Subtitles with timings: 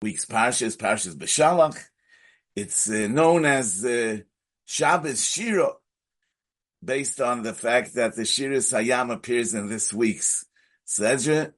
[0.00, 1.76] week's parsha is Parshas Beshalach.
[2.54, 4.18] It's uh, known as uh,
[4.64, 5.72] Shabbos Shira,
[6.84, 10.46] based on the fact that the Shiras Hayam appears in this week's
[10.86, 11.52] Sedra.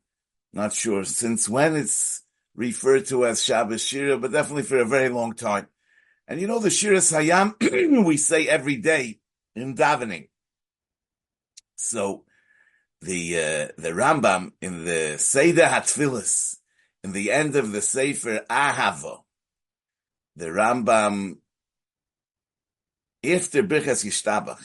[0.53, 2.23] Not sure since when it's
[2.55, 5.69] referred to as Shabbos Shira, but definitely for a very long time.
[6.27, 9.21] And you know the Shiras Hayam we say every day
[9.55, 10.29] in davening.
[11.77, 12.25] So
[13.01, 16.60] the uh, the Rambam in the Seder Hatfilis,
[17.03, 19.21] in the end of the Sefer Ahava,
[20.37, 21.39] the Rambam,
[23.25, 24.65] after Birchas Yishtabach,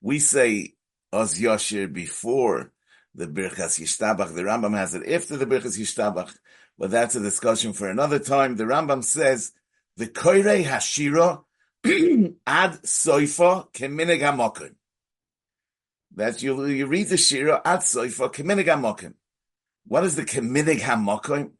[0.00, 0.74] we say
[1.12, 2.72] Oz Yoshir before
[3.14, 4.34] the Birchas Yishtabach.
[4.34, 6.36] The Rambam has it after the Birchas Yishtabach,
[6.78, 8.56] but that's a discussion for another time.
[8.56, 9.52] The Rambam says,
[9.96, 11.42] the Koire Hashira
[12.46, 14.74] ad Soifa Keminig HaMokim.
[16.16, 19.14] That you, you read the Shira ad Soifa Keminig HaMokim.
[19.86, 21.52] What is the Keminig HaMokim?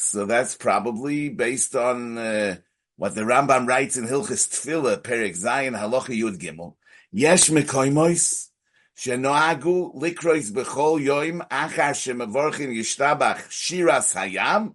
[0.00, 2.58] So that's probably based on uh,
[2.96, 6.76] what the Rambam writes in Hilchis Tefillah, Perik Zayin, Halacha Yud Gimel.
[7.10, 8.48] Yesh mekoimois,
[8.96, 14.74] shenoagu likrois bechol yoim achar shemevorchin yishtabach shiras hayam,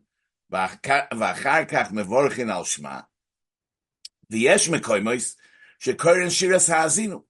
[0.52, 3.06] v'achar kach mevorchin al shma.
[4.30, 5.36] V'yesh mekoimois,
[5.82, 7.24] shekorin shiras ha'azinu.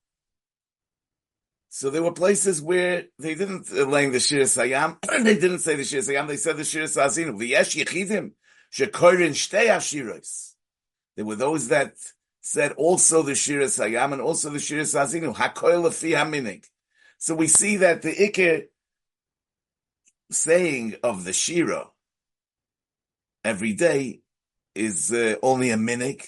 [1.75, 5.81] So there were places where they didn't lay the Shiras Hayam, they didn't say the
[5.81, 7.35] Shiras Hayam, they said the Shiras Hazinu.
[7.35, 8.33] V'yesh yichidim,
[8.71, 10.53] shekorin shtei hashiros.
[11.15, 11.95] There were those that
[12.41, 16.63] said also the Shiras Hayam and also the Shiras Hazinu, hakoil lefi haminig.
[17.17, 18.65] So we see that the Iker
[20.29, 21.87] saying of the Shira
[23.43, 24.21] every day
[24.75, 26.23] is uh, only a minig,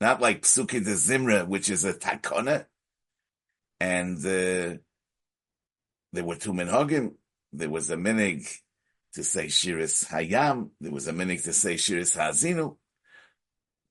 [0.00, 2.64] not like Psuki de Zimra, which is a takona.
[3.78, 4.78] And uh,
[6.16, 7.12] there were two minhagim.
[7.52, 8.48] There was a minig
[9.14, 10.70] to say Shiras Hayam.
[10.80, 12.76] There was a minig to say Shiras Hazinu.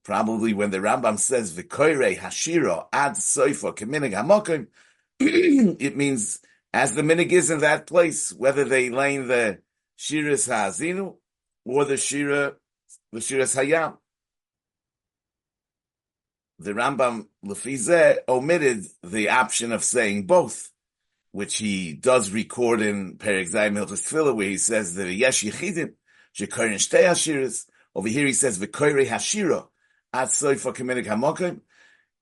[0.03, 4.67] Probably when the Rambam says V'koire Hashira ad Soifa Keminig Hamokim,
[5.19, 6.41] it means
[6.73, 9.59] as the minig is in that place, whether they lane the
[9.97, 11.15] Shiras Hazinu
[11.63, 12.55] or the Shira,
[13.11, 13.97] the Shiras Hayam.
[16.57, 20.71] The Rambam Lefizeh omitted the option of saying both
[21.35, 25.91] which he does record in Perek Zayim Hilchas where he says that Yesh Yechidim,
[26.33, 27.65] Shekorin Shtei Hashiras.
[27.93, 29.67] Over here he says V'koire Hashira,
[30.13, 31.59] Ad Soifa Keminig Hamokim.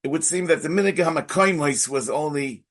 [0.01, 2.65] It would seem that the Minig HaMakoimos was only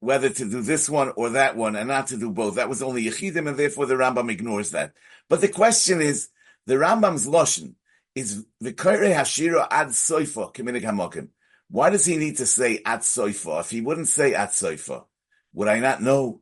[0.00, 2.56] whether to do this one or that one, and not to do both.
[2.56, 4.92] That was only Yechidim, and therefore the Rambam ignores that.
[5.30, 6.28] But the question is,
[6.66, 7.76] the Rambam's Loshen
[8.14, 11.28] is V'koire Hashira Ad Soifa Keminig Hamokim.
[11.70, 15.06] Why does he need to say Ad Soifa if he wouldn't say Ad Soifa?
[15.54, 16.40] Would I not know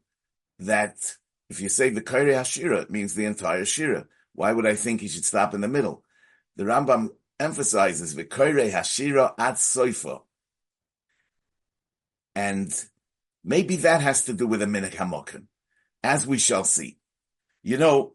[0.60, 0.96] that
[1.48, 4.06] if you say the Kairi Hashira, it means the entire Shira?
[4.34, 6.04] Why would I think he should stop in the middle?
[6.56, 10.22] The Rambam emphasizes the Kairi Hashira at Soifa.
[12.36, 12.72] And
[13.42, 15.46] maybe that has to do with a Minik Hamokim,
[16.04, 16.98] as we shall see.
[17.62, 18.14] You know,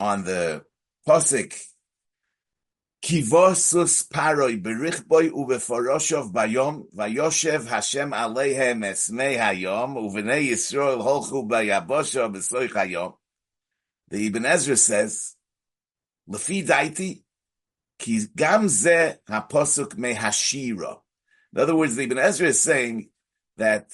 [0.00, 0.64] on the
[1.06, 1.60] Posik
[3.04, 5.28] Kivosus paroi berichboi
[6.32, 12.32] bayom vayoshev Hashem aleihem esmei hayom Yisrael holchu bayabosha
[12.72, 13.14] hayom.
[14.08, 15.34] The Ibn Ezra says,
[16.30, 17.24] Lefi daiti
[17.98, 21.00] ki gam ze me hashira.
[21.52, 23.10] In other words, the Ibn Ezra is saying
[23.58, 23.90] that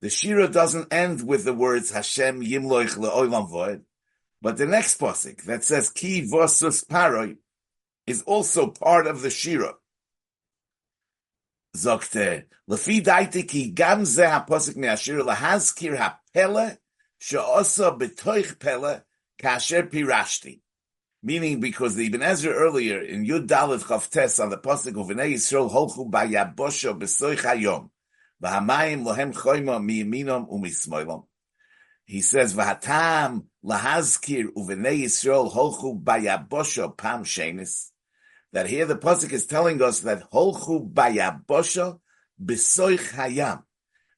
[0.00, 3.82] the shira doesn't end with the words Hashem yimloich le'olam void,
[4.42, 7.36] but the next posik that says ki vosus paroi
[8.10, 9.74] is also part of the Shira.
[11.76, 16.78] Zokte, lefi daite ki gam ze haposik me ashira lahazkir hapele
[17.18, 19.02] she'osa betoich pele
[19.40, 20.60] kasher pirashti.
[21.22, 25.34] Meaning because the Ibn Ezra earlier in Yud Dalet Chavtes on the Pasuk of V'nei
[25.34, 27.90] Yisrael holchu bayabosho b'soich hayom
[28.42, 31.26] v'hamayim lohem choyma miyaminom umismoilom.
[32.06, 37.90] He says, "V'hatam lahazkir uvenei Yisrael holchu bayabosho pam shenis."
[38.52, 42.00] That here the pasuk is telling us that holchu bayabosha
[42.42, 43.62] b'soich hayam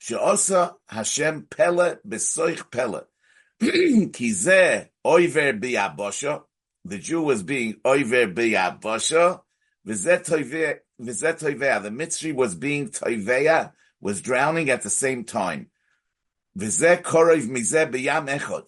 [0.01, 3.03] sheosa Hashem pele b'soich pele
[3.63, 6.43] kizeh oiver biyabosha.
[6.85, 9.41] The Jew was being oiver biyabosha.
[9.87, 15.71] V'zeh toiveh, the Mitzri was being toiveya, was drowning at the same time.
[16.59, 18.67] V'zeh korov mizeh biyam echod.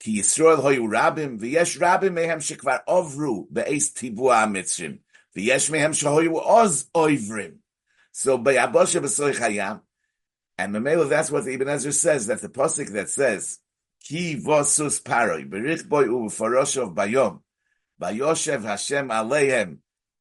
[0.00, 4.98] Ki Yisrael hoyu rabim, v'yesh rabim mehem shekvar ovru be'ez tibu ha'mitzrim,
[5.36, 7.58] v'yesh mehem shehoyu oz oivrim.
[8.12, 9.82] So be'abosha b'soich hayam,
[10.58, 13.58] and Mamela, that's what the Ibn Ezra says, that the posik that says,
[14.02, 17.40] Ki vosus paroi, berich boy u'faroshav bayom,
[18.00, 19.78] Vayoshev Hashem Aleihem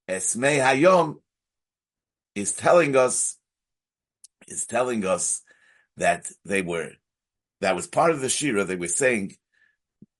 [0.08, 1.20] Esmei Hayom
[2.36, 3.38] is telling us
[4.48, 5.44] is telling us
[5.96, 6.92] that they were
[7.62, 8.66] that was part of the shira.
[8.66, 9.38] They were saying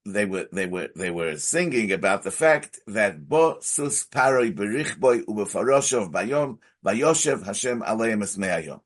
[0.06, 5.24] they were they were they were singing about the fact that bo sus paroi berichboy
[5.26, 8.80] ubefaroshav bayom vayoshev Hashem aleim esmei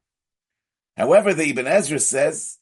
[0.95, 2.59] However, the Ibn Ezra says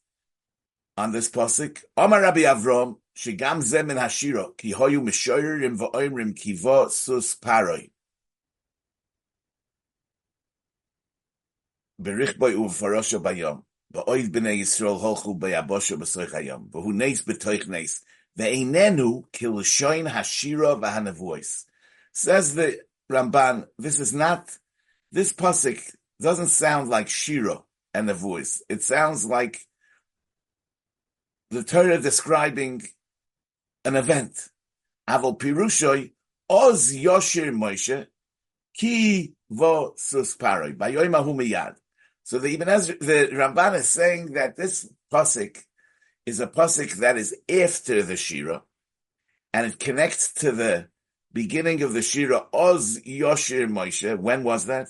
[0.96, 6.90] on this pasuk, Omar Rabbi Avram shigam zem in hashiro ki hoyu mishoyerim va'oimrim kivo
[6.90, 7.90] sus paroi.
[12.02, 13.64] Berichboy ubefaroshav bayom.
[13.94, 16.70] Va'oid b'nei Yisrael holchu b'yabosha b'soich hayom.
[16.70, 18.02] V'hu neis b'toich neis.
[18.38, 21.66] Ve'einenu kilushoin hashira v'hanavuos.
[22.14, 22.80] Says the
[23.12, 24.58] Ramban, this is not,
[25.12, 25.80] this pasuk
[26.22, 27.64] doesn't sound like shira
[27.94, 28.64] and the voice.
[28.70, 29.66] It sounds like
[31.50, 32.84] the Torah describing
[33.84, 34.50] an event.
[35.10, 36.12] Avol pirushoy
[36.50, 38.08] oz yoshir Moshe
[38.78, 41.76] ki vo susparoi bayoim miyad.
[42.24, 45.58] So the Ibn Ezra, the Ramban is saying that this pasuk
[46.26, 48.64] is a pasuk that is after the Shira,
[49.54, 50.88] and it connects to the
[51.34, 54.18] beginning of the Shira, Oz Yoshir Moshe.
[54.18, 54.88] When was that?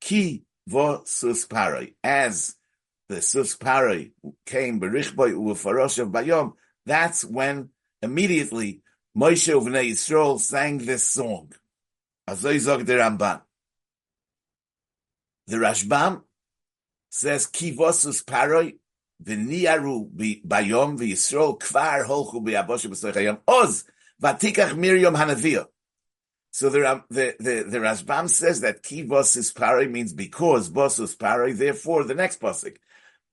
[0.00, 1.94] Ki vo susparoi.
[2.02, 2.56] As
[3.08, 4.12] the susparoi
[4.46, 6.52] came, berichboy ufaroshav bayom,
[6.86, 7.70] that's when
[8.02, 8.82] immediately
[9.16, 11.52] Moshe Uvnei Yisrael sang this song.
[12.28, 13.42] Azoy zog the Ramban.
[15.46, 16.22] The Rashbam
[17.10, 18.24] says kivosus
[19.24, 23.84] paroi v'niyaru bayom v'yisrael kvar holchu b'yaboshe b'soich oz
[24.22, 25.66] vatikach Miriam hanaviyah.
[26.50, 32.04] So the, the, the, the Rashbam says that kivosus paroi means because bosus paroi, therefore
[32.04, 32.76] the next pasuk.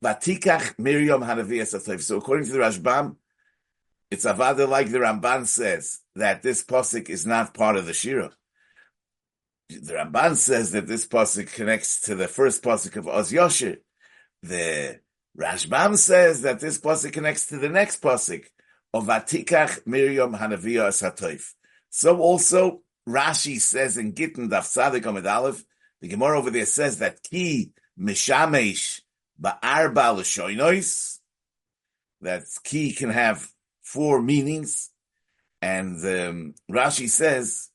[0.03, 2.01] Vatikach Miriam hanaviyah satayv.
[2.01, 3.17] So according to the Rashbam,
[4.09, 7.93] it's a avada like the Ramban says that this pasuk is not part of the
[7.93, 8.31] Shira
[9.79, 13.77] the Ramban says that this pasuk connects to the first pasuk of Oz Yoshir.
[14.43, 14.99] The
[15.37, 18.45] Rashbam says that this pasuk connects to the next pasuk
[18.93, 21.53] of Vatikach Miriam Hanaviyah Satoif.
[21.89, 25.63] So also Rashi says in Gittin Daf Sadik Amid Aleph,
[26.01, 29.01] the Gemara over there says that Ki Mishamesh
[29.41, 31.19] Ba'arba L'shoinois,
[32.21, 33.49] that Ki can have
[33.81, 34.89] four meanings,
[35.61, 37.69] and um, Rashi says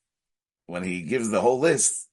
[0.66, 2.08] when he gives the whole list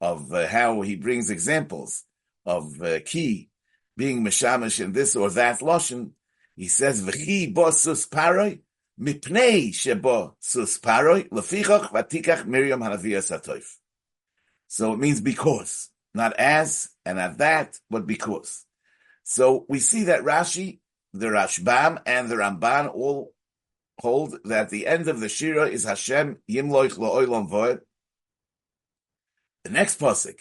[0.00, 2.04] of uh, how he brings examples
[2.44, 3.48] of uh, key
[3.96, 6.10] being mishamish in this or that lashon,
[6.56, 8.60] he says v'chi bo sus paroi
[9.00, 13.76] mipnei shebo sus paroi lefichach vatikach Miriam hanavia satoif.
[14.68, 18.64] So it means because, not as and at that, but because.
[19.22, 20.80] So we see that Rashi,
[21.12, 23.32] the Rashbam, and the Ramban all
[24.00, 27.80] hold that the end of the Shira is Hashem yimloich lo'olam voed,
[29.62, 30.38] the next pasuk,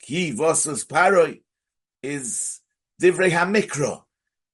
[0.00, 1.42] ki vosus paroi,
[2.02, 2.60] is
[3.00, 4.02] divrei hamikro.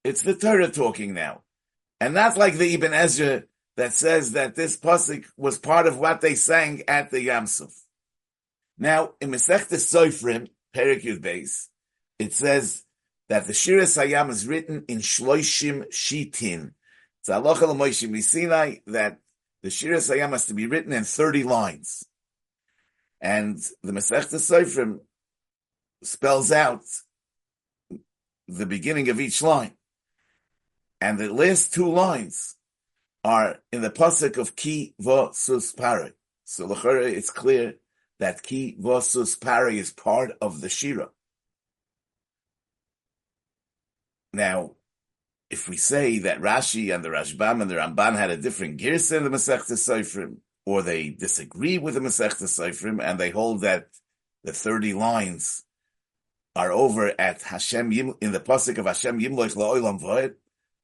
[0.03, 1.43] It's the Torah talking now,
[1.99, 3.43] and not like the Ibn Ezra
[3.77, 7.73] that says that this pasuk was part of what they sang at the Yamsuf.
[8.77, 11.67] Now, in Masechta Soifrim, Perik Yud Beis,
[12.17, 12.83] it says
[13.29, 16.73] that the Shira Sayam is written in Shloishim Shitin.
[17.19, 19.19] It's Alocha L'Moishim Sinai that
[19.61, 22.03] the Shira Sayam has to be written in 30 lines.
[23.21, 24.99] And the Masechta Seifrim
[26.03, 26.83] spells out
[28.57, 29.73] the beginning of each line.
[30.99, 32.57] And the last two lines
[33.23, 36.13] are in the pasuk of Ki Vo Sus Pari.
[36.43, 37.75] So Lachera, it's clear
[38.19, 41.09] that Ki Vo Sus Pari is part of the Shira.
[44.33, 44.71] Now,
[45.49, 49.17] if we say that Rashi and the Rashbam and the Ramban had a different girsa
[49.17, 53.87] in the Masechta Seifrim, or they disagree with the Masechta Seifrim and they hold that
[54.43, 55.63] the 30 lines
[56.55, 60.35] are over at Hashem Yim, in the pasuk of Hashem Yimloich La'olam Voed.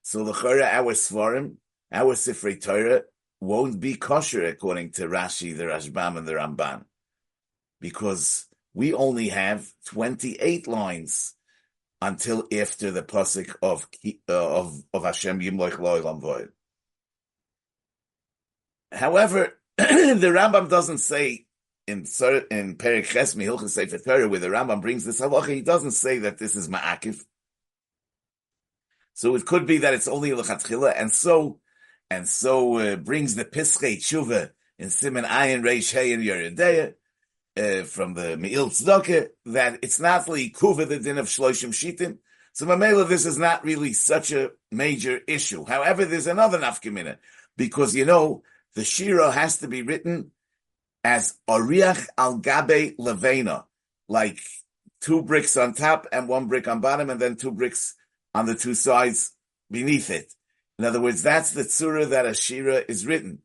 [0.02, 1.56] So the Chora, our Svarim,
[1.92, 3.04] our Sifrei Torah,
[3.42, 6.86] won't be kosher according to Rashi, the Rashbam, and the Ramban.
[7.82, 11.34] Because we only have 28 lines
[12.02, 13.88] until after the pasuk of,
[14.30, 16.50] uh, of, of Hashem Yimloich La'olam Voed.
[18.92, 21.47] However, the Rambam doesn't say
[21.88, 25.92] in in Perik Chesmi Hilchas Sefer Torah where the Rambam brings this halacha, he doesn't
[25.92, 27.24] say that this is ma'akif.
[29.14, 31.60] So it could be that it's only lechatchila, and so
[32.12, 36.94] and so uh, brings the Pischei Tshuva in Simon Ayin Reish Hey and Yeridea
[37.58, 42.20] uh, from the Me'il Tzedakah that it's not the kuva the din of Shloshim Shitim.
[42.54, 45.64] So Mamela, this is not really such a major issue.
[45.66, 47.18] However, there's another nafkamina
[47.56, 48.44] because you know
[48.76, 50.32] the shira has to be written
[51.04, 53.66] as Ariach al Gabe Levena,
[54.08, 54.40] like
[55.02, 57.96] two bricks on top and one brick on bottom, and then two bricks
[58.34, 59.34] on the two sides
[59.70, 60.34] beneath it.
[60.80, 63.40] In other words, that's the tzura that a shira is written.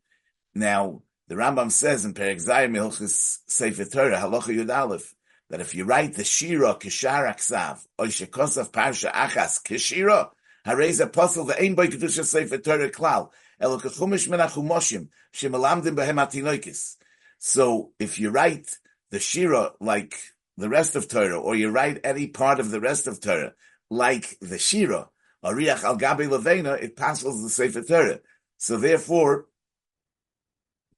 [0.54, 5.14] Now, the Rambam says in Perek Zayim Hilchis Sefer Torah Halacha Yud Aleph
[5.48, 10.30] that if you write the shira kishar aksav or shekosav parsha achas kishira,
[10.66, 16.18] harei ze apostle the ein boy kedusha Sefer Torah klal elo kechumish min achumoshim behem
[16.20, 16.96] atinoikis.
[17.44, 18.78] So if you write
[19.10, 20.16] the shira like
[20.56, 23.54] the rest of Torah, or you write any part of the rest of Torah
[23.90, 25.08] like the shira,
[25.44, 28.20] Ariach al Gabi Levena, it passes the Sefer Torah.
[28.58, 29.46] So therefore,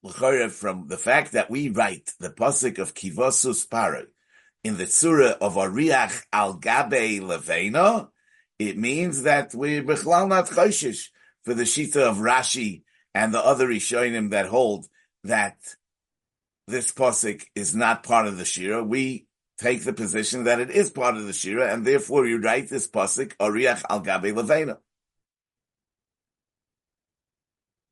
[0.03, 4.09] from the fact that we write the pasuk of Kivosus Paroi
[4.63, 8.09] in the Surah of Ariach al Gabe Levena,
[8.59, 12.83] it means that we're Bechlal not for the Shita of Rashi
[13.15, 14.89] and the other Rishonim that hold
[15.23, 15.57] that
[16.67, 18.83] this pasuk is not part of the Shira.
[18.83, 19.27] We
[19.59, 22.89] take the position that it is part of the Shira, and therefore you write this
[22.89, 24.79] pasuk Ariach al Gabe Levena.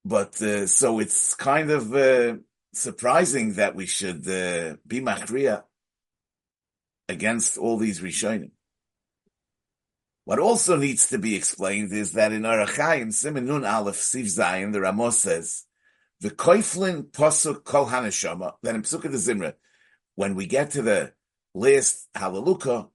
[0.05, 2.37] But uh, so it's kind of uh,
[2.73, 5.63] surprising that we should uh, be machriya
[7.09, 8.51] against all these Rishonim.
[10.25, 14.73] What also needs to be explained is that in Arachayim, Simon Nun Aleph Siv Zayin,
[14.73, 15.65] the Ramos says,
[16.23, 19.55] the Koiflin Pasuk Kol Haneshama, then in Pesukah de Zimra,
[20.15, 21.13] when we get to the
[21.53, 22.87] last Hallelujah,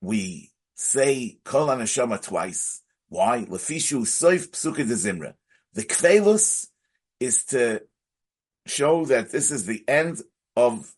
[0.00, 2.82] we say Kol Haneshama twice.
[3.10, 3.44] Why?
[3.44, 5.34] Lefishu Soif Pesukah de Zimra.
[5.74, 6.68] The Kvelus
[7.20, 7.82] is to
[8.66, 10.22] show that this is the end
[10.56, 10.90] of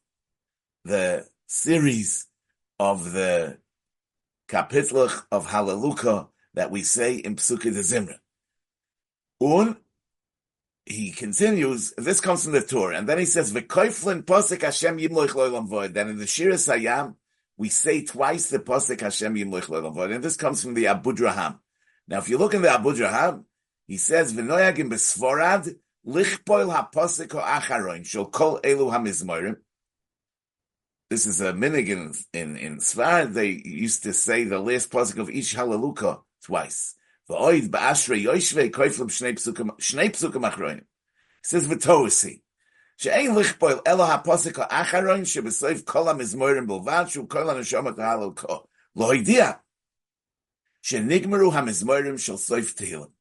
[0.85, 2.27] the series
[2.79, 3.59] of the
[4.49, 8.19] Kapitlach of Hallelujah that we say in Pesukah de Zimra.
[9.41, 9.77] Un,
[10.87, 15.29] he continues, this comes from the Torah, and then he says, V'koiflin posik Hashem yimloich
[15.29, 15.95] loilam void.
[15.95, 17.15] Then in the Shira Sayam,
[17.57, 21.59] we say twice the posik Hashem yimloich loilam void, and this comes from the Abudraham.
[22.09, 23.45] Now, if you look in the Abudraham,
[23.87, 29.57] he says, "V'noyagim besforad lichpoil haposik acharon shel kol elu hamizmorim."
[31.11, 33.35] This is a minig in in, in Sfarad.
[33.35, 36.95] They used to say the last posik of each halaluka twice.
[37.32, 40.86] V'oid ba'ashrei yoshvei koiflim shnei psukim shnei psukim achronim.
[41.44, 42.42] says v'toasi.
[42.98, 48.64] שאין לכפויל אלא הפוסק האחרון שבסוף כל המזמורים בלבד שהוא כל הנשמת הלוקו.
[48.96, 49.52] לא הודיע
[50.82, 53.18] שנגמרו המזמורים של סוף תהילים.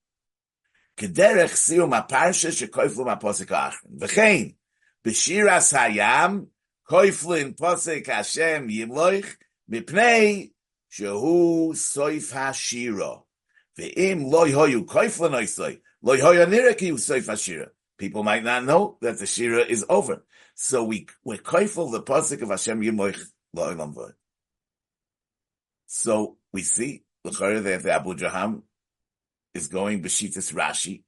[0.96, 3.92] כדרך סיום הפרשה שקויפלו מהפוסק האחרון.
[4.00, 4.42] וכן,
[5.04, 6.44] בשירס הים,
[6.82, 9.26] קויפלין פוסק השם ימלוך,
[9.68, 10.50] מפני
[10.90, 13.26] שהוא סויף השירו.
[17.97, 20.23] People might not know that the shira is over.
[20.55, 23.21] So we, we koifel the pasuk of Hashem yimoich
[23.55, 24.09] lo'ilam voy.
[25.87, 28.63] So we see, l'chore that the Abudraham
[29.53, 31.03] is going Beshitas Rashi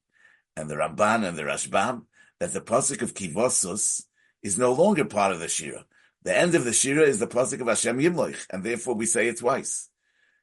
[0.56, 2.04] and the Ramban and the Rashbam
[2.40, 4.04] that the pasuk of Kivosus
[4.42, 5.84] is no longer part of the Shira.
[6.22, 9.28] The end of the Shira is the pasuk of Hashem Yimloich, and therefore we say
[9.28, 9.90] it twice.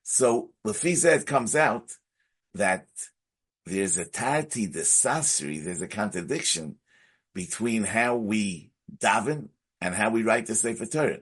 [0.03, 1.91] So Lefizeh it comes out
[2.55, 2.87] that
[3.65, 6.77] there's a tati desasri, there's a contradiction
[7.33, 11.19] between how we daven and how we write the Sefer Torah.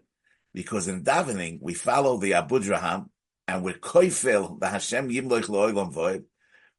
[0.54, 3.10] Because in davening, we follow the Abudraham
[3.48, 6.26] and we're koifel the Hashem Yimloich Lo'ilam Void,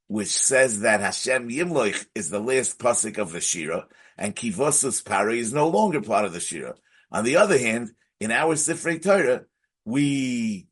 [0.07, 3.87] which says that Hashem Yimloich is the last pasuk of the Shira,
[4.19, 6.75] and Kivosus Pari is no longer part of the Shira.
[7.12, 7.90] On the other hand,
[8.21, 9.45] in our Sifrei Torah,
[9.85, 10.69] we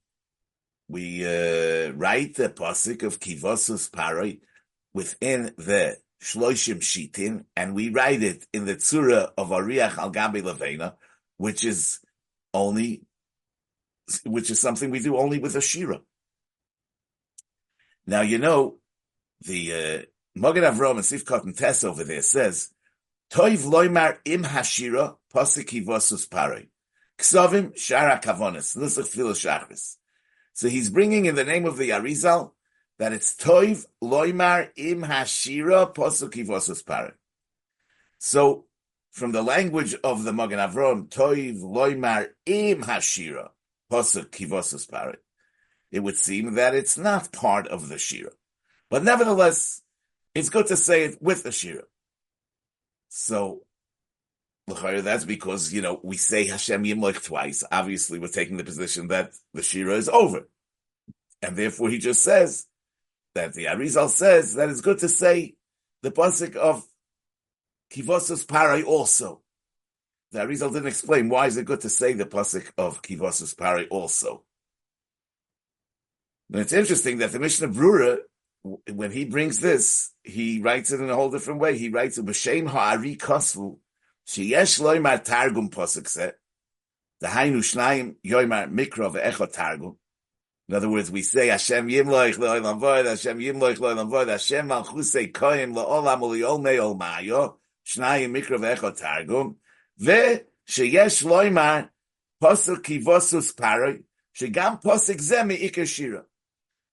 [0.89, 4.41] we uh, write the pasuk of Kivosus Pari
[4.95, 10.43] within the Shloishim Shitin, and we write it in the Tzura of Ariach Al Gabi
[10.43, 10.95] Levena,
[11.37, 12.01] which is
[12.55, 13.03] only,
[14.25, 16.01] which is something we do only with a Shira.
[18.07, 18.79] Now, you know,
[19.43, 22.71] the uh, Mogen Avram and Sifkot and Tess over there says,
[23.31, 26.65] Toiv loymar im hashira pasik hivosus pare.
[27.19, 29.98] Ksovim shara kavonis, nusach fil shachris.
[30.59, 32.51] So he's bringing in the name of the Arizal
[32.99, 37.15] that it's toiv Loimar im hashira pasuk hivosus pare.
[38.19, 38.65] So
[39.13, 43.51] from the language of the Mogen Avram, toiv Loimar im hashira
[43.89, 45.19] pasuk hivosus pare,
[45.93, 48.33] it would seem that it's not part of the shira.
[48.91, 49.83] But nevertheless,
[50.35, 51.85] it's good to say it with the shira.
[53.09, 53.63] So,
[54.69, 57.65] that's because, you know, we say Hashem Yimlech twice.
[57.71, 60.49] Obviously, we're taking the position that the shira is over.
[61.43, 62.67] And therefore, he just says
[63.35, 65.55] that the Arizal says that it's good to say
[66.03, 66.85] the pasuk of
[67.93, 69.43] Kivosus Parai also.
[70.33, 73.87] the Arizal didn't explain why is it good to say the pasuk of Kivosus Pari
[73.89, 74.45] also.
[76.51, 78.19] But it's interesting that the Mishnah Brura,
[78.63, 81.79] when he brings this, he writes it in a whole different way.
[81.79, 83.79] He writes it b'shem ha'ari kosvu
[84.28, 86.32] sheyesh loymar targum pasuk se
[87.20, 89.98] the hainu shnayim yoymar mikro ve'echo targum.
[90.70, 95.32] In other words, we say Hashem yimloich le'olam void, Hashem yimloich le'olam void, Hashem malchusei
[95.32, 99.56] koyim le'olam u'li'ol me'ol ma'yo, shnayim mikro ve'echo targum,
[100.00, 101.82] וששיש לומר
[102.40, 104.02] פוסק kivosus paroi,
[104.34, 106.22] שגם פוסק זה מעיקר שירה.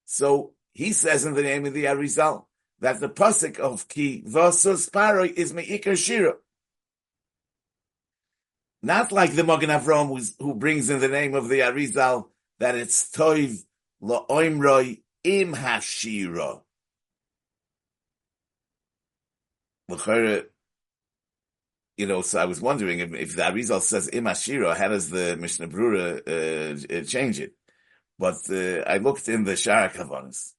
[0.06, 2.46] So he says in the name of the Arizal
[2.80, 6.34] that the pasuk of kivosus paroi is meikar shira.
[8.85, 12.27] Not like the Magen Avram who brings in the name of the Arizal
[12.59, 13.63] that it's toiv
[13.99, 16.61] la'oimroi im hashira
[21.97, 25.35] you know, so I was wondering if, if the Arizal says imashira, how does the
[25.35, 27.53] Mishnah Brura uh, change it?
[28.19, 30.53] But uh, I looked in the Shara Kavanas,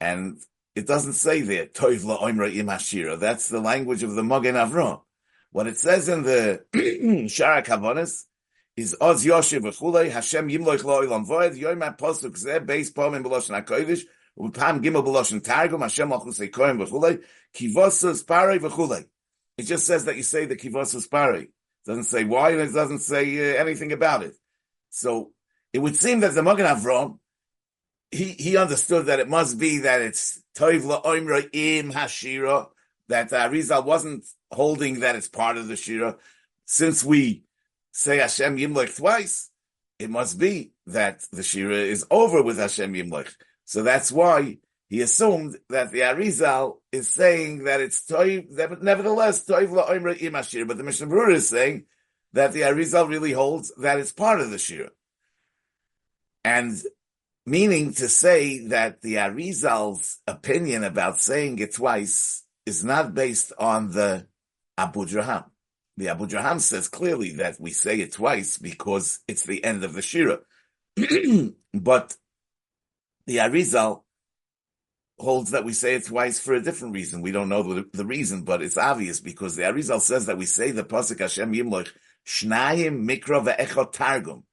[0.00, 0.38] and
[0.74, 3.20] it doesn't say there toiv la oimra imashira.
[3.20, 5.02] That's the language of the Magen Avram.
[5.52, 8.24] What it says in the Shara Kavonis
[8.76, 13.24] is Oz Yoshe v'chulei Hashem yimloich lo ilam voed yoyma posuk zeh beis pom in
[13.24, 14.04] beloshen hakodesh
[14.38, 17.22] u'pam gimel beloshen targum Hashem achusei koyim v'chulei
[17.54, 19.06] kivosus parei v'chulei
[19.60, 21.50] it just says that you say the kivosus pari.
[21.84, 24.34] Doesn't say why, and it doesn't say uh, anything about it.
[24.88, 25.32] So
[25.72, 27.18] it would seem that the Magen Avram,
[28.10, 32.68] he, he understood that it must be that it's toiv la'oimra im hashira,
[33.08, 36.16] that uh, wasn't holding that it's part of the shira.
[36.66, 37.44] Since we
[37.92, 39.50] say Hashem Yimlech twice,
[39.98, 43.32] it must be that the shira is over with Hashem Yimlech.
[43.64, 49.68] So that's why he assumed that the Arizal is saying that it's toiv, nevertheless toiv
[49.68, 51.84] la'oimra imashir, but the Mishnah Berurah is saying
[52.32, 54.90] that the Arizal really holds that it's part of the shir,
[56.44, 56.80] and
[57.46, 63.92] meaning to say that the Arizal's opinion about saying it twice is not based on
[63.92, 64.26] the
[64.80, 65.44] Abu Draham.
[65.96, 69.92] The Abu Draham says clearly that we say it twice because it's the end of
[69.92, 70.40] the shira,
[71.74, 72.16] but
[73.26, 74.02] the Arizal
[75.18, 77.20] holds that we say it twice for a different reason.
[77.20, 80.46] We don't know the, the reason, but it's obvious because the Arizal says that we
[80.46, 81.90] say the pasuk Hashem Yimloch
[82.26, 84.44] Shnayim Mikra ve'echot Targum.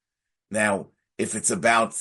[0.52, 0.88] Now,
[1.18, 1.96] if it's about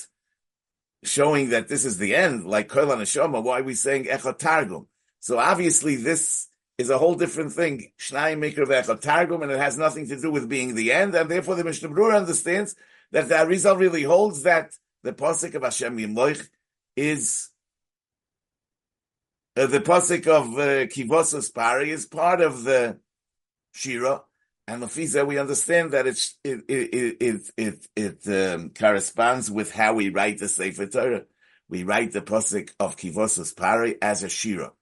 [1.04, 4.88] showing that this is the end, like Kolan Neshama, why are we saying Echot Targum?
[5.20, 7.92] So obviously this is a whole different thing.
[7.98, 11.54] Shnayim Mikra Targum, and it has nothing to do with being the end, and therefore
[11.54, 12.76] the Mishnah Berurah understands
[13.12, 16.48] that the Arizal really holds that the pasuk of Hashem Yimloch
[16.96, 17.50] is
[19.56, 22.98] uh, the pasuk of uh, Kivosus Pari is part of the
[23.72, 24.22] Shira,
[24.66, 29.72] and the Fiza we understand that it's, it it it it, it um, corresponds with
[29.72, 31.24] how we write the Sefer Torah.
[31.68, 34.72] We write the pasuk of Kivosus Pari as a Shira.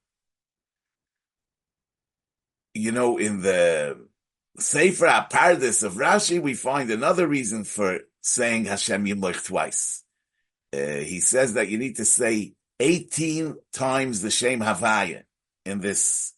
[2.74, 4.06] You know, in the
[4.58, 10.02] Sefer Apardis of Rashi, we find another reason for saying Hashem Yimloch twice.
[10.72, 15.22] Uh, he says that you need to say 18 times the Shem Havaya
[15.64, 16.34] in this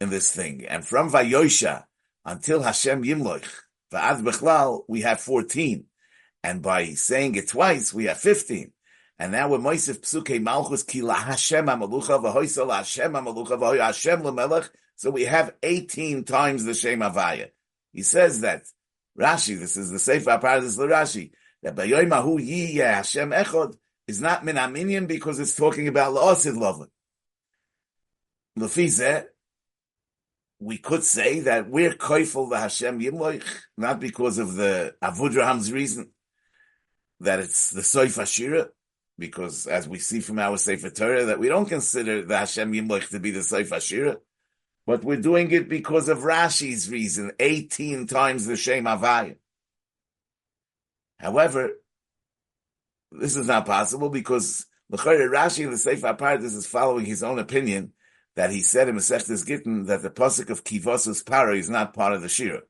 [0.00, 0.64] in this thing.
[0.66, 1.84] And from Vayosha
[2.24, 3.46] until Hashem Yimloch,
[3.92, 5.84] Va'ad Bechlal, we have 14.
[6.42, 8.72] And by saying it twice, we have 15.
[9.18, 14.70] And now we're Moisef Psuke Malchus Kila Hashem Amalucha V'hoisel Hashem Amalucha V'hoy Hashem Lemelech.
[15.00, 17.48] So we have 18 times the Shem Havaya.
[17.90, 18.64] He says that,
[19.18, 21.30] Rashi, this is the Sefer Paradis Rashi,
[21.62, 26.88] that Bayoimahu Yiyeh Hashem Echod, is not min because it's talking about la'asid lovin.
[28.58, 29.24] Lefize,
[30.58, 33.42] we could say that we're koifel the Hashem Yimloich,
[33.78, 36.10] not because of the Avudraham's reason,
[37.20, 38.68] that it's the Soif Ashira,
[39.16, 43.08] because as we see from our Sefer Torah, that we don't consider the Hashem Yimloich
[43.08, 44.18] to be the Soif Ashira,
[44.90, 49.36] but we're doing it because of Rashi's reason, 18 times the Shem Avaya.
[51.20, 51.74] However,
[53.12, 57.92] this is not possible because Rashi in the Sefer Pardes is following his own opinion
[58.34, 62.12] that he said in Masechtes Gittin that the pasuk of Kivosus Pare is not part
[62.12, 62.62] of the Shira.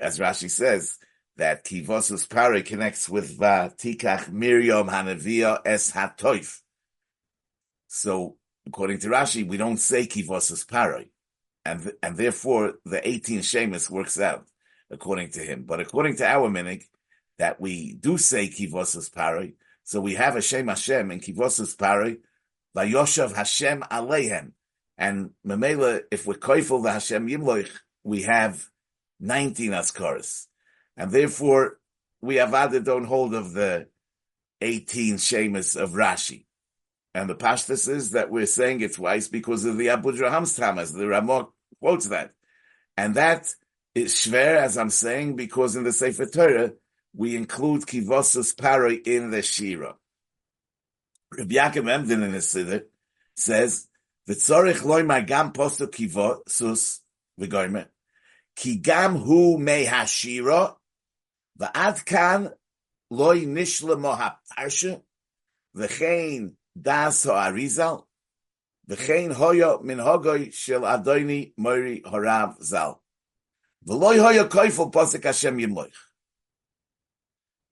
[0.00, 0.98] As Rashi says,
[1.36, 6.60] that Kivosus Pare connects with uh, Vatikach Miriam Hanavia Es Hatoif.
[7.88, 8.36] So,
[8.68, 11.06] according to Rashi, we don't say Kivosus Pare.
[11.64, 14.46] And, and therefore, the 18 Shemus works out,
[14.90, 15.64] according to him.
[15.64, 16.84] But according to our minig,
[17.38, 19.54] that we do say kivosus pari.
[19.82, 22.18] So we have Hashem Hashem in kivosus pari,
[22.76, 24.52] vayoshav Hashem aleihem.
[24.96, 27.70] And Memela, if we're koifel the Hashem Yimloich,
[28.04, 28.68] we have
[29.20, 30.46] 19 Askaras.
[30.96, 31.78] And therefore,
[32.20, 33.88] we Avada don't hold of the
[34.60, 36.44] 18 Shemus of Rashi.
[37.14, 40.92] And the Pashtas is that we're saying it twice because of the Abu Draham's Tamas.
[40.92, 41.48] The Ramah
[41.84, 42.32] quotes that.
[42.96, 43.54] And that
[43.94, 46.72] is shver, as I'm saying, because in the Sefer Torah,
[47.14, 49.94] we include Kivosus Paroi in the Shira.
[51.36, 52.84] Rabbi Yaakov Emden in the Siddur
[53.36, 53.86] says,
[54.26, 57.00] "V'tzorich loy gam posto kivosus
[57.38, 57.88] v'goymer
[58.56, 60.76] ki gam hu me hashira
[61.60, 62.50] v'ad kan
[63.10, 65.02] loy nishla mo haparsha
[65.76, 68.06] v'chein das ha'arizal
[68.88, 73.00] v'chein hoyo min hogoy shel adoini mori horav zal
[73.86, 75.94] v'loy hoyo koifel posek Hashem yimloich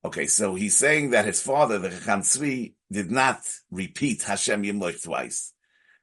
[0.04, 5.02] Okay, so he's saying that his father, the Chacham Tzvi, did not repeat Hashem Yimloch
[5.02, 5.52] twice.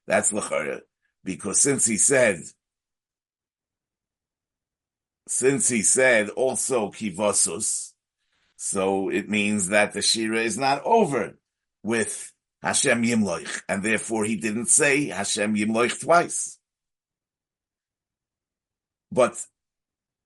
[0.07, 0.81] That's Lachara.
[1.23, 2.39] Because since he said,
[5.27, 7.91] since he said also Kivosus,
[8.55, 11.37] so it means that the Shira is not over
[11.83, 16.59] with Hashem Yimloch, and therefore he didn't say Hashem Yimloch twice.
[19.11, 19.41] But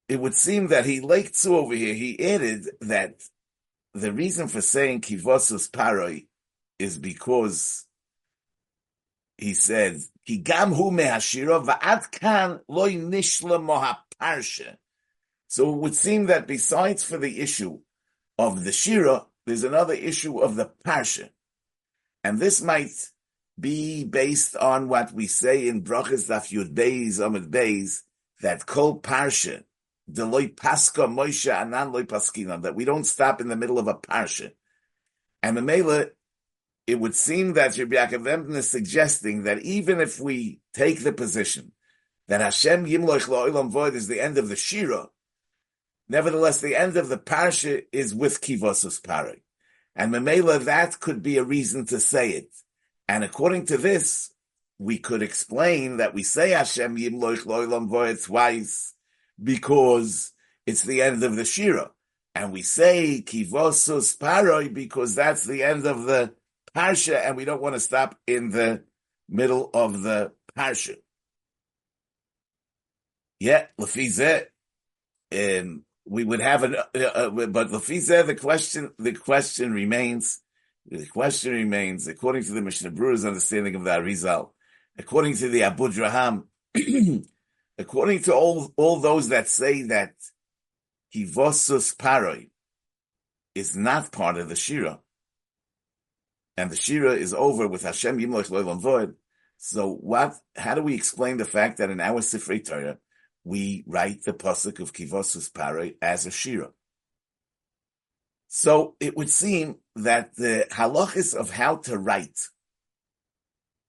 [0.10, 3.22] it would seem that he liked to over here, he added that
[3.94, 6.26] the reason for saying kivosus paroi
[6.80, 7.86] is because
[9.38, 14.78] he said ki gam hu mehashira va'ad kan loy nishla mohaparsha.
[15.48, 17.80] So it would seem that besides for the issue
[18.38, 21.30] of the shira, there's another issue of the parsha,
[22.24, 23.10] and this might
[23.60, 28.00] be based on what we say in brachas daf yud beis amid beis
[28.42, 29.64] that kol parsha
[30.08, 33.88] the loy paska Moshe anan loy paskina, that we don't stop in the middle of
[33.88, 34.52] a parsha.
[35.42, 36.08] And the Mela,
[36.88, 41.72] it would seem that Rabbi Yaakov is suggesting that even if we take the position
[42.28, 45.10] that Hashem Yimloich La'olam Void is the end of the Shira,
[46.10, 49.42] nevertheless the end of the parsha is with Kivosus Paray.
[49.96, 52.50] And Mamela, that could be a reason to say it.
[53.08, 54.32] And according to this,
[54.80, 58.94] we could explain that we say Hashem Yimloich La'olam Void twice,
[59.42, 60.32] because
[60.66, 61.92] it's the end of the Shira.
[62.36, 66.34] And we say Kivosus Paroi because that's the end of the
[66.76, 68.84] Parsha, and we don't want to stop in the
[69.30, 70.98] middle of the Parsha.
[73.40, 74.46] Yeah, Lafizeh,
[75.32, 80.42] um, we would have an, uh, uh, but Lafizeh, the question, the question remains,
[80.86, 84.50] the question remains, according to the Mishnah Berurah's understanding of the Arizal,
[84.98, 86.46] according to the Abu Draham,
[87.78, 90.14] according to all, all those that say that
[91.16, 92.50] Hivosus Paroi
[93.56, 95.00] is not part of the Shira,
[96.58, 99.16] and the Shira is over with Hashem Yimloch Loilam Void,
[99.58, 102.98] so what, how do we explain the fact that in our Sifrei Torah,
[103.44, 106.72] we write the pasuk of Kivosus Paroi as a Shira?
[108.48, 112.40] So it would seem that the halachas of how to write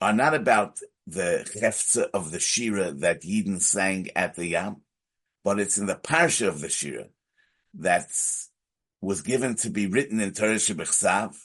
[0.00, 4.76] are not about the hefza of the shira that Yidden sang at the Yam,
[5.44, 7.08] but it's in the parsha of the shira
[7.74, 8.08] that
[9.02, 11.36] was given to be written in Torah Shebechsav.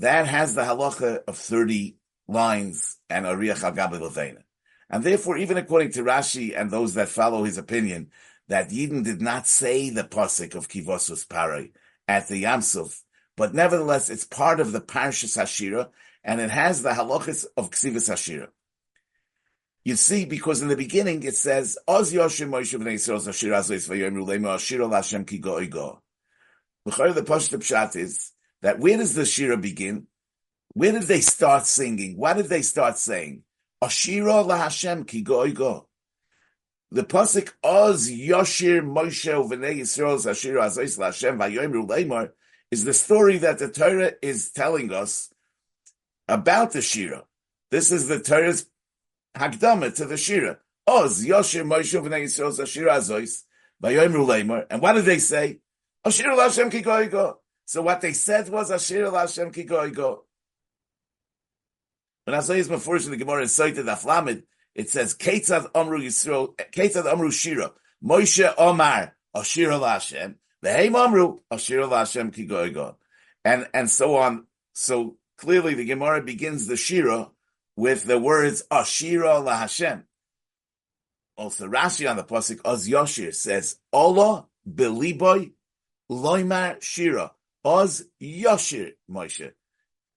[0.00, 4.44] That has the halacha of 30 lines and Ariach al
[4.90, 8.10] And therefore, even according to Rashi and those that follow his opinion,
[8.48, 11.72] that Yidden did not say the pasuk of Kivosus Parai
[12.06, 13.02] at the Yamsuf,
[13.36, 15.90] but nevertheless, it's part of the Parshas Hashira,
[16.24, 18.48] and it has the halachas of Ksivas Hashira.
[19.84, 24.14] You see, because in the beginning it says, Oz Yoshim Moshe Yisrael Zashir Azois Vayom
[24.14, 25.98] Rulema Ashir Hashem Ki Go Igo.
[26.84, 30.06] The Pashto Pshat is that where does the Shira begin?
[30.72, 32.16] Where did they start singing?
[32.16, 33.44] What did they start saying?
[33.82, 35.84] Ashira LaHashem Ki Go Igo.
[36.90, 42.30] The pasuk Oz Yoshir Moshe V'nei Yisrael Zashir Azois Hashem Vayom Rulema
[42.70, 45.32] is the story that the Torah is telling us
[46.26, 47.24] about the Shira.
[47.70, 48.66] This is the Torah's
[49.36, 50.58] Hakdama to the Shira.
[50.86, 53.44] Oz Yoshir Moshe v'nei Yisrael Shira Azois
[53.82, 54.66] Vayoimru Leimer.
[54.70, 55.60] And what did they say?
[56.04, 57.36] Ashir Lashem Kikoigo.
[57.66, 60.22] So what they said was Ashir Lashem Kikoigo.
[62.28, 64.42] When Azois Mefurish in the Gemara in Soita Daflamid,
[64.74, 67.72] it says Ketzad Amru Yisrael, Ketzad Amru Shira,
[68.04, 72.96] Moshe Omar Ashir Lashem, Vehem Amru Ashir Lashem Kikoigo.
[73.46, 74.46] And, and so on.
[74.74, 77.30] So clearly the Gemara begins the Shira
[77.76, 80.04] with the words Ashira la Hashem.
[81.38, 85.52] Also, Rashi on the pasuk Oz Yoshir says Allah beliboy
[86.10, 87.32] loimar shira
[87.64, 89.52] Oz Yoshir Moshe.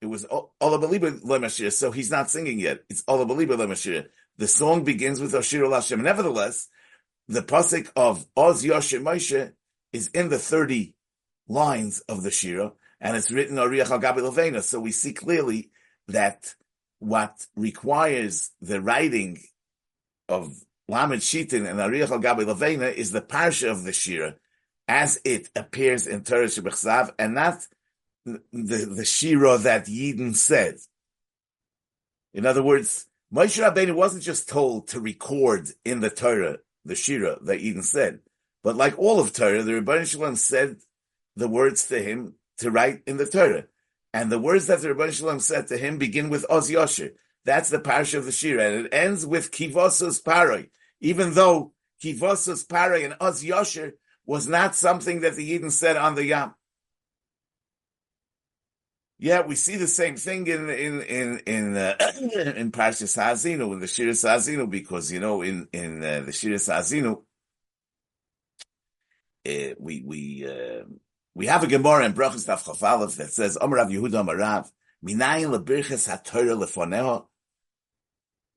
[0.01, 2.83] It was Allah beliboy loimar shira, so he's not singing yet.
[2.89, 4.05] It's Allah beliboy loimar shira.
[4.37, 6.01] The song begins with Ashira la Hashem.
[6.01, 6.67] Nevertheless,
[7.27, 9.53] the pasuk of Oz Yoshe Moshe
[9.93, 10.95] is in the 30
[11.47, 15.69] lines of the Shira, and it's written Ariach Gabi So we see clearly
[16.07, 16.55] that
[16.99, 19.39] what requires the writing
[20.27, 24.35] of Lamed Shitin and Ariach Gabi Levena is the parsha of the Shira
[24.87, 27.65] as it appears in Torah Shebechsav, and not
[28.25, 30.77] the, the Shira that Yidden said.
[32.33, 37.37] In other words, Moshe Rabbeinu wasn't just told to record in the Torah the Shira
[37.43, 38.19] that Eden said,
[38.63, 40.77] but like all of Torah, the Ribono Shel Olam said
[41.35, 43.65] the words to him to write in the Torah.
[44.13, 47.13] And the words that the Ribono Shel Olam said to him begin with Oz Yosher.
[47.45, 48.65] That's the parsha of the Shira.
[48.65, 50.69] And it ends with Kivosus Paroi.
[50.99, 53.93] Even though Kivosus Paroi and Oz Yosher
[54.25, 56.53] was not something that the Eden said on the Yam.
[59.23, 61.95] Yeah, we see the same thing in in in in uh,
[62.55, 66.57] in Parshas Ha'azinu in the Shira Ha'azinu because you know in in uh, the Shira
[66.57, 67.21] Ha'azinu
[69.47, 70.85] uh, we we uh,
[71.35, 74.71] we have a Gemara in Brachas Daf Chafalev that says Amar Rav Yehuda Amarav
[75.05, 77.27] Minayin lebirches haTorah lefoneho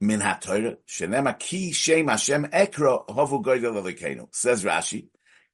[0.01, 5.09] min haTorah shenema ki shem Hashem ekro hovu goydel elokeinu says Rashi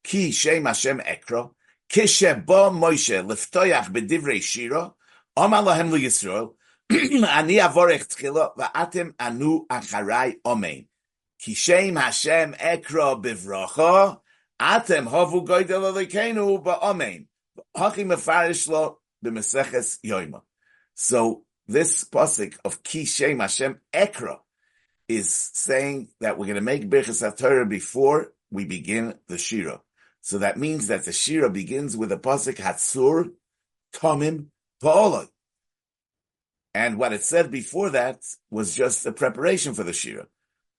[0.05, 1.51] ki shem Hashem ekro
[1.91, 4.95] kishe bo Moshe liftoyach bedivrei shira
[5.37, 6.55] Omar lahem liyisrael
[6.91, 10.87] ani avorech tchila va'atem anu acharai omein
[11.39, 14.21] ki shem Hashem ekro bivrocha
[14.61, 17.27] Atem havu goydel alekenu ba'amein.
[17.75, 20.43] Hachi mefarish lo b'meseches yoima.
[20.95, 24.39] So this pasuk of Ki Shem Hashem Ekra
[25.09, 29.81] is saying that we're going to make Birchas Torah before we begin the Shira.
[30.21, 33.31] So that means that the Shira begins with a pasuk Hatzur
[33.95, 34.49] Tomim
[34.83, 35.29] Pa'oloi.
[36.75, 40.27] And what it said before that was just the preparation for the Shira.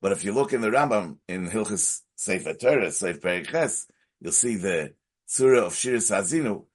[0.01, 3.85] But if you look in the Rambam in Hilchis Sefer Torah, Sefer Periches,
[4.19, 4.93] you'll see the
[5.27, 6.65] Surah of Shiras Hazinu,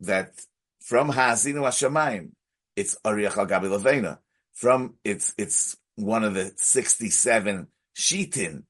[0.00, 0.32] that
[0.80, 2.30] from Hazinu Hashemayim,
[2.76, 4.18] it's Ariach al Gabi Levena.
[4.52, 8.64] From, it's, it's one of the 67 Shitin,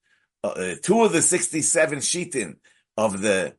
[0.45, 2.57] uh, two of the 67 Shitin
[2.97, 3.55] of the,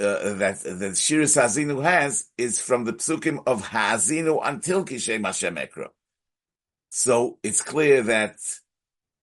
[0.00, 5.56] uh, that the Shiras Hazinu has is from the psukim of Hazinu until Kishem Hashem
[5.56, 5.88] Ekra.
[6.88, 8.36] So it's clear that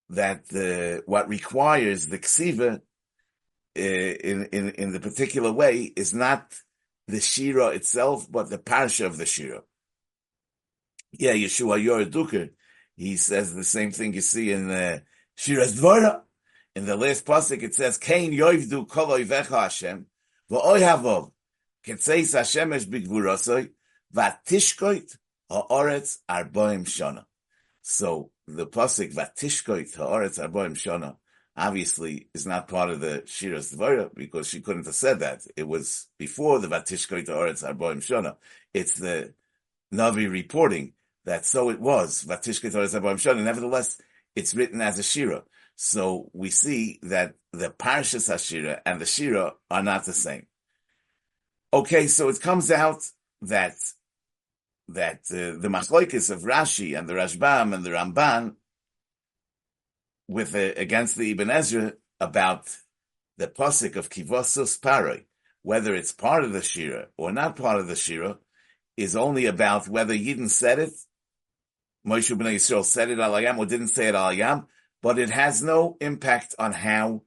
[0.09, 6.53] that uh, what requires the ksiva uh, in, in in the particular way is not
[7.07, 9.61] the shira itself, but the parsha of the shira.
[11.11, 12.49] Yeah, Yeshua Yoreduker,
[12.95, 14.99] he says the same thing you see in uh,
[15.35, 16.21] Shira's Dvora.
[16.75, 20.07] In the last pasuk, it says, "Kain yoivdu kol Hashem
[20.49, 21.31] v'oy
[21.86, 22.86] ketzeis Hashemesh
[24.13, 25.17] v'atishkoit
[25.49, 27.25] ha'oretz arboim shana."
[27.81, 31.17] So the pasuk vatishkoit haaretz arboim shana
[31.58, 35.45] obviously is not part of the Shiras Dvara because she couldn't have said that.
[35.55, 38.38] It was before the vatishkoit haaretz arboim shana.
[38.73, 39.34] It's the
[39.93, 40.93] Navi reporting
[41.25, 43.43] that so it was vatishkoit haaretz arboim shana.
[43.43, 44.01] Nevertheless,
[44.36, 45.43] it's written as a shira.
[45.75, 50.47] So we see that the Parshas Hashira and the Shira are not the same.
[51.73, 53.03] Okay, so it comes out
[53.41, 53.75] that
[54.88, 58.55] that uh, the machloikis of Rashi and the Rashbam and the Ramban
[60.27, 62.75] with the, against the Ibn Ezra about
[63.38, 65.25] the posik of kivosos paroi,
[65.63, 68.38] whether it's part of the shira or not part of the shira,
[68.95, 70.93] is only about whether Yidden said it,
[72.07, 74.67] Moshe ben Yisrael said it alayam or didn't say it alayam,
[75.05, 77.21] but it has no impact on how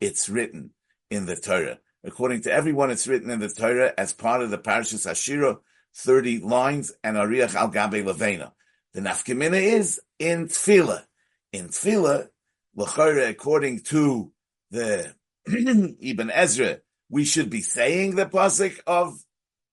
[0.00, 0.72] it's written
[1.12, 1.78] in the Torah.
[2.02, 5.58] According to everyone, it's written in the Torah as part of the Parashas Hashira,
[5.94, 8.50] 30 lines, and Ariach al Gabe Levena.
[8.94, 11.04] The nafkamina is in Tfila.
[11.52, 12.26] In Tfila,
[12.74, 14.32] L'chore, according to
[14.72, 15.14] the
[15.46, 16.78] Ibn Ezra,
[17.10, 19.16] we should be saying the pasuk of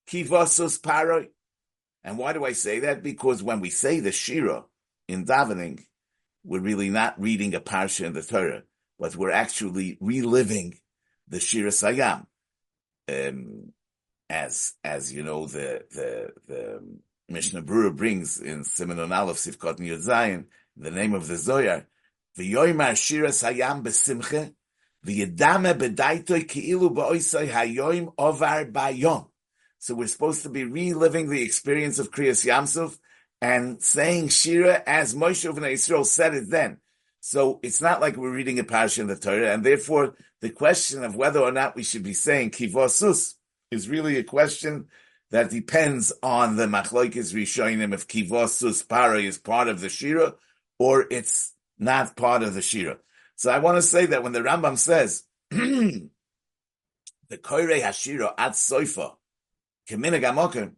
[0.07, 1.29] Kivasus Paroi.
[2.03, 3.01] And why do I say that?
[3.01, 4.65] Because when we say the Shira
[5.07, 5.87] in davening,
[6.47, 8.63] we're really not reading a parsha in the Torah,
[8.97, 10.79] but we're actually reliving
[11.27, 12.25] the Shira Sayam.
[13.09, 13.73] Um,
[14.29, 16.83] as as you know the the the
[17.29, 21.85] Mishnah Berurah brings in Simon Aleph Sivkot Yud Zayin the name of the Zoyar
[22.37, 24.53] v'yoymar shira sayam besimche
[25.05, 29.27] v'yedame bedaitoy ki'ilu ba'oisay hayoim ovar bayom.
[29.79, 32.97] So we're supposed to be reliving the experience of Kriyas Yamsuf
[33.41, 36.77] and saying Shira as Moshe of Israel said it then.
[37.19, 41.03] So it's not like we're reading a parasha in the Torah, and therefore the question
[41.03, 43.35] of whether or not we should be saying kivosus
[43.71, 44.87] is really a question
[45.31, 50.35] that depends on the machloikis rishonim if kivosus para is part of the shira
[50.79, 52.97] or it's not part of the shira.
[53.35, 56.09] So I want to say that when the Rambam says the
[57.31, 59.15] Koire Hashira at Soifa,
[59.89, 60.73] Keminagamokim,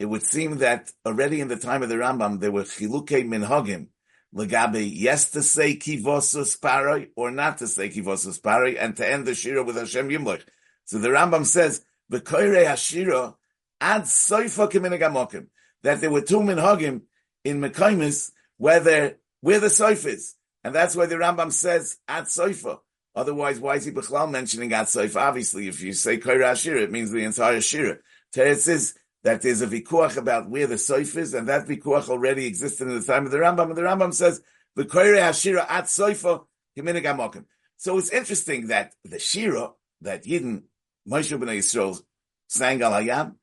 [0.00, 3.88] it would seem that already in the time of the Rambam there were chiluke minhagim
[4.34, 9.26] legabe yes to say kivosus paroi or not to say kivosus paroi and to end
[9.26, 10.42] the shira with Hashem Yimlech.
[10.86, 13.34] So the Rambam says the koire hashira
[13.80, 15.48] ad soifa keminagamokim
[15.82, 17.02] that there were two minhagim
[17.44, 20.34] in Mekaimis where where the soif is,
[20.64, 22.78] and that's why the Rambam says ad soifa.
[23.14, 25.14] Otherwise, why is he Bechlal mentioning ad soif?
[25.20, 27.98] Obviously, if you say koire hashira, it means the entire shira.
[28.34, 32.46] Teretz is that there's a vikuach about where the soif is, and that vikuach already
[32.46, 33.68] existed in the time of the Rambam.
[33.68, 34.42] And the Rambam says,
[34.76, 37.44] "V'koire hashira at soifa kiminig amokim."
[37.76, 40.64] So it's interesting that the shira that Yidden
[41.08, 42.02] Moshe Bnei Yisrael
[42.48, 43.36] sang al Hayam,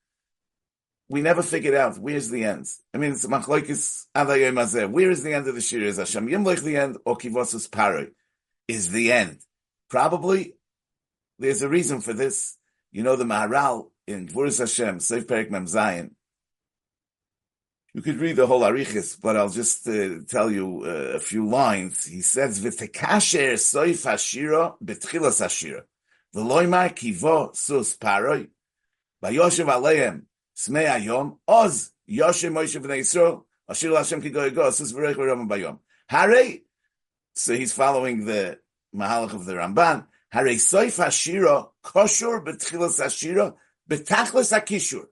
[1.09, 2.67] we never figured out where's the end.
[2.93, 4.91] I mean, it's machloikis adayim.
[4.91, 5.87] Where is the end of the shira?
[5.87, 8.11] Is Hashem Yimlech the end, or Kivosus Paroi
[8.67, 9.39] is the end?
[9.89, 10.55] Probably,
[11.39, 12.57] there's a reason for this.
[12.91, 16.11] You know, the Maharal in Gevuros Hashem, Seif Perik Mem Zayin.
[17.93, 21.47] You could read the whole Arichis, but I'll just uh, tell you uh, a few
[21.47, 22.05] lines.
[22.05, 25.81] He says, "V'tekasher soif hashira betchilas hashira,
[26.35, 28.49] v'loimar kivo sus paroi,
[29.23, 30.23] v'yoshev aleim
[30.55, 35.49] smei ayom oz yoshev Moshe b'nei Yisrael ashir Hashem ki goy go sus v'reich v'rom
[35.49, 36.59] bayom." Hare,
[37.33, 38.59] so he's following the
[38.95, 40.05] Mahalach of the Ramban.
[40.29, 43.55] Hare soif hashira koshur betchilas hashira
[43.89, 45.05] Betachlis akishur.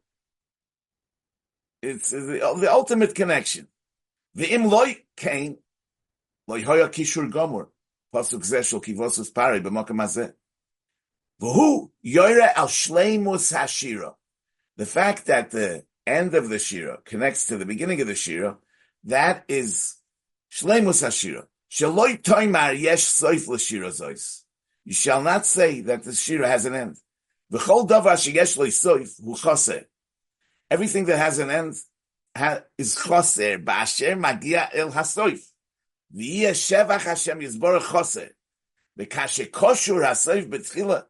[1.82, 3.68] It's the, the, ultimate connection.
[4.34, 5.58] The imloy came,
[6.48, 7.68] loy hoya kishur gomor,
[8.14, 10.34] pasuk zeshel kivosus pari b'makam hazeh.
[11.42, 14.16] V'hu yoyre al shleimus hashira.
[14.78, 18.58] The fact that the end of the shira connects to the beginning of the shira,
[19.06, 19.96] that is
[20.52, 21.46] shleimus hashira.
[21.72, 24.44] Shaloi toimar yesh soif l'shira zois.
[24.84, 26.98] You shall not say that the shira has an end.
[27.52, 29.86] V'chol davar sheyesh leisoif hu chaser.
[30.70, 31.76] Everything that has an end
[32.78, 33.60] is chaser.
[33.60, 35.46] Ba'asher magia el hasoif.
[36.16, 38.30] V'yeh shevach Hashem yizbor chaser.
[38.98, 41.06] V'kashe koshur hasoif betchila.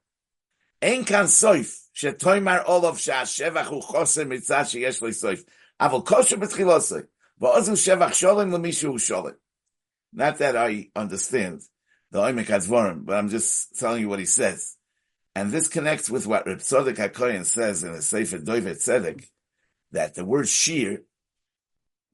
[0.82, 1.82] Ein kan soif.
[1.95, 5.45] Shetoimar olav she'ashevach hu chaser mitzah sheyesh leisoif.
[5.80, 7.08] Aval koshur betchila soif.
[7.41, 9.36] V'ozu shevach sholem l'mishu hu sholem.
[10.12, 11.62] Not that I understand
[12.12, 14.78] the Oimek Advarim, but I'm just telling you what he says.
[15.36, 19.28] And this connects with what Reb Tzadok HaKoyen says in the Sefer Doiver Tzedek,
[19.91, 21.02] that the word shir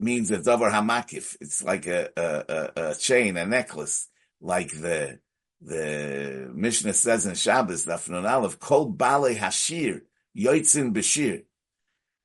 [0.00, 1.36] means a davar hamakif.
[1.40, 4.08] It's like a, a, a, chain, a necklace,
[4.40, 5.20] like the
[5.64, 10.02] the Mishnah says in Shabbos, Dafnun Aleph, Kol Bale Hashir,
[10.36, 11.44] Yoitzin Bashir.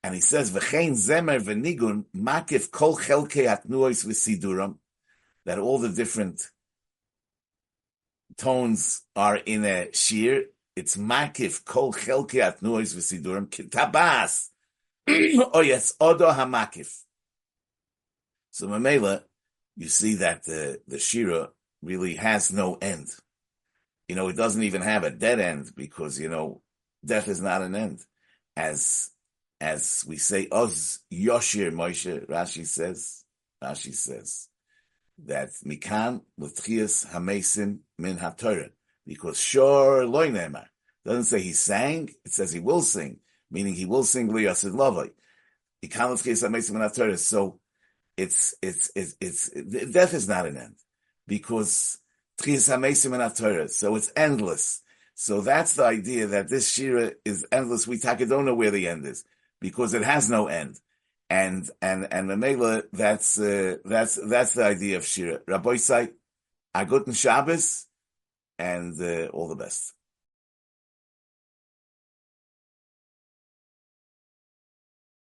[0.03, 4.77] And he says, V'chein Zemer V'nigun, Makif Kol Chelke Atnuos V'siduram,
[5.45, 6.49] that all the different
[8.37, 10.45] tones are in a shir,
[10.77, 14.49] it's makif kol chelke atnuos v'sidurim kitabas.
[15.53, 17.01] Oh yes, odo hamakif.
[18.51, 19.23] So Mamela,
[19.75, 21.49] you see that the the shira
[21.81, 23.07] really has no end.
[24.07, 26.61] You know, it doesn't even have a dead end because you know
[27.03, 28.05] death is not an end.
[28.55, 29.09] As
[29.59, 33.23] as we say, Oz Yoshir Moshe, Rashi says,
[33.63, 34.49] Rashi says
[35.25, 38.69] that Mikan L'tchias Hamesim Min HaTorah
[39.07, 40.31] because sure loy.
[41.05, 45.11] Doesn't say he sang, it says he will sing, meaning he will sing liyasid lavai.
[47.17, 47.59] So
[48.17, 49.49] it's, it's, it's, it's,
[49.91, 50.75] death is not an end
[51.25, 51.99] because
[52.39, 54.81] so it's endless.
[55.15, 57.87] So that's the idea that this shira is endless.
[57.87, 59.23] We take don't know where the end is
[59.61, 60.79] because it has no end.
[61.29, 65.39] And, and, and Mamela, that's, uh, that's, that's the idea of shira.
[65.47, 66.09] Rabbi Say,
[66.75, 67.86] a guten Shabbos,
[68.59, 69.96] and uh, all the best.